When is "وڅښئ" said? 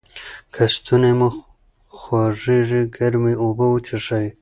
3.69-4.27